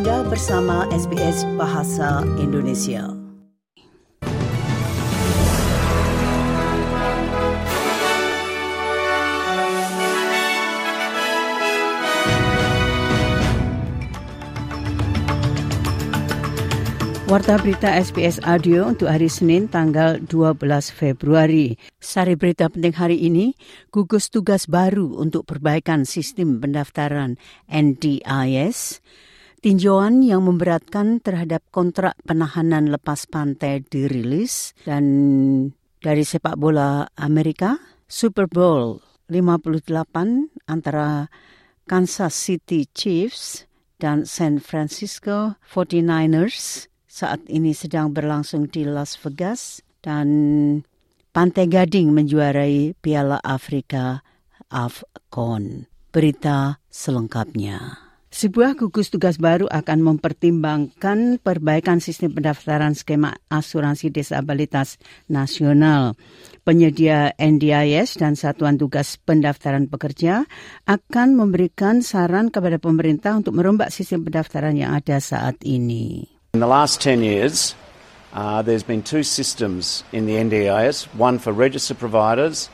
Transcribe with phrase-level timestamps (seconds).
[0.00, 3.04] Anda bersama SBS Bahasa Indonesia.
[17.28, 21.76] Warta berita SBS Audio untuk hari Senin tanggal 12 Februari.
[22.00, 23.52] Sari berita penting hari ini,
[23.92, 27.36] gugus tugas baru untuk perbaikan sistem pendaftaran
[27.68, 29.04] NDIS,
[29.60, 35.04] tinjauan yang memberatkan terhadap kontrak penahanan lepas pantai dirilis, dan
[36.00, 37.76] dari sepak bola Amerika,
[38.08, 41.28] Super Bowl 58 antara
[41.86, 43.68] Kansas City Chiefs
[44.00, 50.26] dan San Francisco 49ers saat ini sedang berlangsung di Las Vegas dan
[51.30, 54.24] Pantai Gading menjuarai Piala Afrika
[54.72, 55.86] AFCON.
[56.10, 58.09] Berita selengkapnya.
[58.30, 66.14] Sebuah gugus tugas baru akan mempertimbangkan perbaikan sistem pendaftaran skema asuransi disabilitas nasional.
[66.62, 70.46] Penyedia NDIS dan Satuan Tugas Pendaftaran Pekerja
[70.86, 76.30] akan memberikan saran kepada pemerintah untuk merombak sistem pendaftaran yang ada saat ini.
[76.54, 77.74] In the last 10 years,
[78.30, 82.70] uh, there's been two systems in the NDIS one for registered providers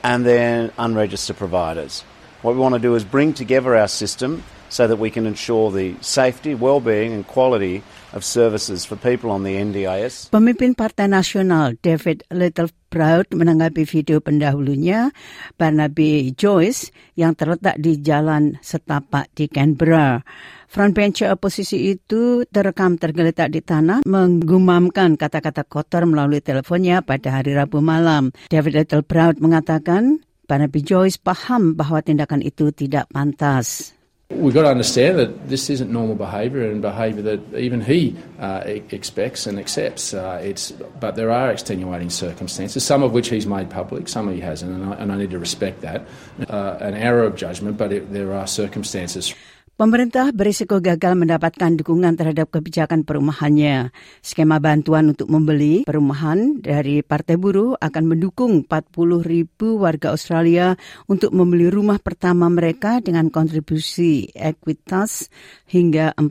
[0.00, 2.08] and then unregistered providers.
[2.40, 4.40] What we want to do is bring together our system
[4.74, 9.46] so that we can ensure the safety, well-being and quality of services for people on
[9.46, 10.34] the NDIS.
[10.34, 15.14] Pemimpin Partai Nasional David Littleproud menanggapi video pendahulunya
[15.54, 20.26] Barnaby Joyce yang terletak di Jalan Setapak di Canberra.
[20.66, 27.78] Frontbencher oposisi itu terekam tergeletak di tanah menggumamkan kata-kata kotor melalui teleponnya pada hari Rabu
[27.78, 28.34] malam.
[28.50, 33.94] David Little Proud mengatakan Barnaby Joyce paham bahwa tindakan itu tidak pantas.
[34.34, 38.62] We've got to understand that this isn't normal behaviour and behaviour that even he uh,
[38.66, 40.12] expects and accepts.
[40.12, 44.40] Uh, it's, but there are extenuating circumstances, some of which he's made public, some he
[44.40, 46.06] hasn't, and I, and I need to respect that.
[46.48, 49.34] Uh, an error of judgment, but it, there are circumstances.
[49.74, 53.90] Pemerintah berisiko gagal mendapatkan dukungan terhadap kebijakan perumahannya.
[54.22, 60.78] Skema bantuan untuk membeli perumahan dari Partai Buruh akan mendukung 40 ribu warga Australia
[61.10, 65.26] untuk membeli rumah pertama mereka dengan kontribusi ekuitas
[65.66, 66.30] hingga 40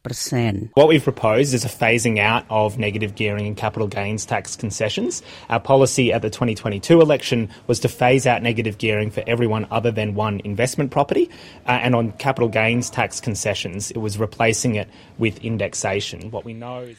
[0.00, 0.72] persen.
[0.72, 5.20] What we've proposed is a phasing out of negative gearing and capital gains tax concessions.
[5.52, 9.92] Our policy at the 2022 election was to phase out negative gearing for everyone other
[9.92, 11.28] than one investment property.
[11.68, 16.30] Uh, and on capital gains tax concessions, it was replacing it with indexation.
[16.30, 16.96] What we know is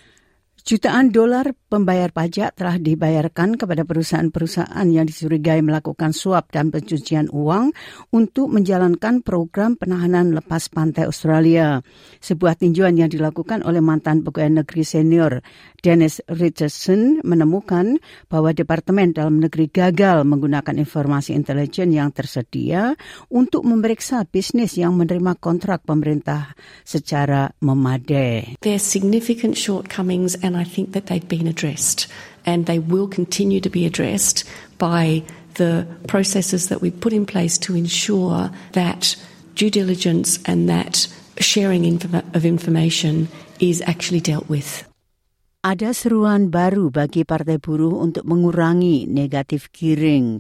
[0.69, 7.74] Jutaan dolar pembayar pajak telah dibayarkan kepada perusahaan-perusahaan yang dicurigai melakukan suap dan pencucian uang
[8.13, 11.81] untuk menjalankan program penahanan lepas pantai Australia.
[12.22, 15.41] Sebuah tinjauan yang dilakukan oleh mantan pegawai negeri senior
[15.81, 17.97] Dennis Richardson menemukan
[18.30, 22.94] bahwa Departemen Dalam Negeri gagal menggunakan informasi intelijen yang tersedia
[23.34, 26.53] untuk memeriksa bisnis yang menerima kontrak pemerintah
[26.86, 28.62] secara memadai.
[28.62, 32.12] There are significant shortcomings and I think that they've been addressed
[32.46, 34.44] and they will continue to be addressed
[34.78, 35.24] by
[35.56, 39.16] the processes that we put in place to ensure that
[39.56, 41.08] due diligence and that
[41.40, 41.84] sharing
[42.36, 43.28] of information
[43.59, 44.84] is actually dealt with.
[45.59, 50.40] Ada seruan baru bagi Partai Buruh untuk mengurangi negatif giring.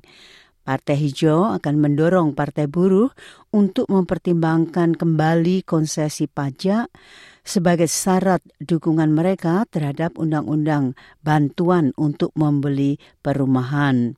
[0.69, 3.09] Partai Hijau akan mendorong Partai Buruh
[3.49, 6.93] untuk mempertimbangkan kembali konsesi pajak
[7.41, 10.93] sebagai syarat dukungan mereka terhadap undang-undang
[11.25, 14.13] bantuan untuk membeli perumahan.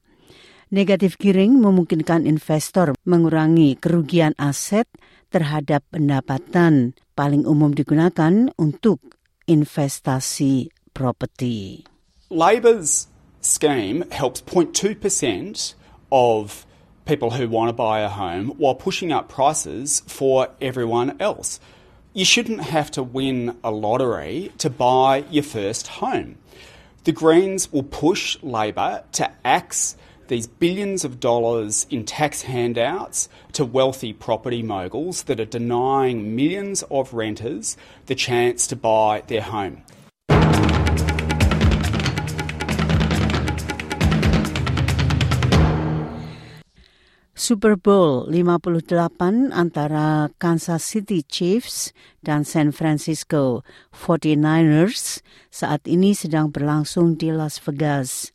[0.76, 4.92] Negatif giring memungkinkan investor mengurangi kerugian aset
[5.32, 9.00] terhadap pendapatan paling umum digunakan untuk
[9.48, 11.88] investasi property.
[12.28, 13.08] Labor's
[13.40, 15.80] scheme helps 0.2%
[16.12, 16.66] of
[17.06, 21.60] people who want to buy a home while pushing up prices for everyone else.
[22.14, 26.38] You shouldn't have to win a lottery to buy your first home.
[27.04, 29.96] The Greens will push Labor to axe
[30.28, 36.84] these billions of dollars in tax handouts to wealthy property moguls that are denying millions
[36.84, 37.76] of renters
[38.06, 39.84] the chance to buy their home.
[47.52, 51.92] Super Bowl 58 antara Kansas City Chiefs
[52.24, 55.20] dan San Francisco 49ers
[55.52, 58.32] saat ini sedang berlangsung di Las Vegas.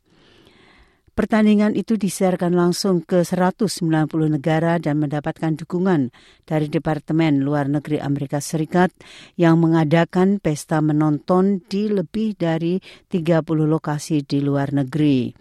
[1.17, 3.81] Pertandingan itu disiarkan langsung ke 190
[4.29, 6.13] negara dan mendapatkan dukungan
[6.45, 8.93] dari Departemen Luar Negeri Amerika Serikat
[9.33, 12.77] yang mengadakan pesta menonton di lebih dari
[13.09, 15.33] 30 lokasi di luar negeri.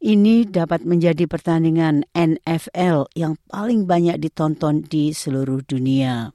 [0.00, 6.32] Ini dapat menjadi pertandingan NFL yang paling banyak ditonton di seluruh dunia.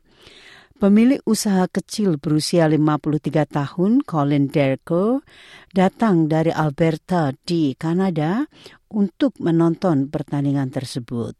[0.77, 5.25] Pemilik usaha kecil berusia 53 tahun, Colin Derko,
[5.73, 8.45] datang dari Alberta di Kanada
[8.93, 11.33] untuk menonton pertandingan tersebut.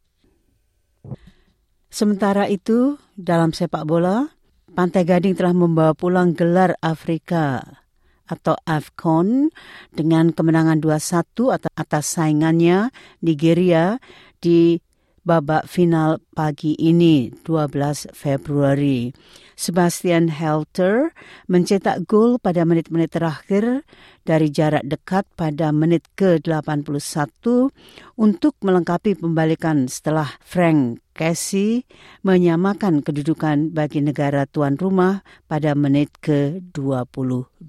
[1.94, 4.26] Sementara itu, dalam sepak bola,
[4.74, 7.85] Pantai Gading telah membawa pulang gelar Afrika
[8.26, 9.54] atau AFCON
[9.94, 12.90] dengan kemenangan 2-1 atas saingannya
[13.22, 14.02] Nigeria
[14.42, 14.82] di
[15.26, 19.10] babak final pagi ini 12 Februari.
[19.56, 21.16] Sebastian Helter
[21.48, 23.88] mencetak gol pada menit-menit terakhir
[24.28, 27.72] dari jarak dekat pada menit ke-81
[28.20, 31.88] untuk melengkapi pembalikan setelah Frank Casey
[32.22, 37.66] menyamakan kedudukan bagi negara tuan rumah pada menit ke-22.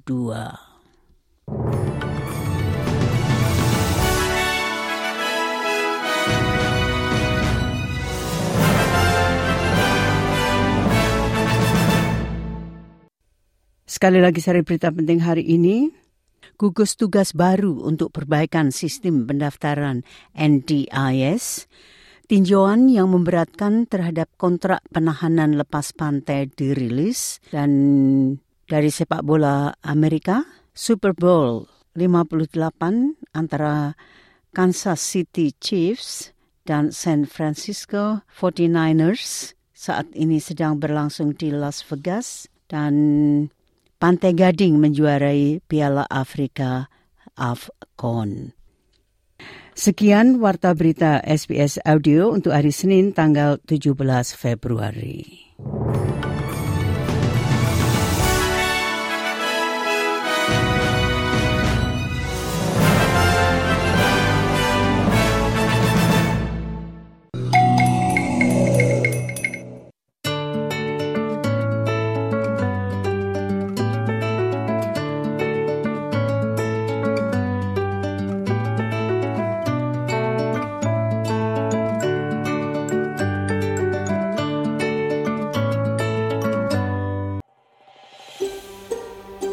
[13.96, 15.88] Sekali lagi seri berita penting hari ini.
[16.60, 20.04] Gugus tugas baru untuk perbaikan sistem pendaftaran
[20.36, 21.64] NDIS,
[22.28, 27.72] tinjauan yang memberatkan terhadap kontrak penahanan lepas pantai dirilis dan
[28.68, 30.44] dari sepak bola Amerika,
[30.76, 31.64] Super Bowl
[31.96, 33.96] 58 antara
[34.52, 36.36] Kansas City Chiefs
[36.68, 42.92] dan San Francisco 49ers saat ini sedang berlangsung di Las Vegas dan
[43.96, 46.92] Pantai Gading menjuarai Piala Afrika
[47.32, 48.52] AFCON.
[49.72, 53.96] Sekian warta berita SBS Audio untuk hari Senin tanggal 17
[54.36, 55.45] Februari.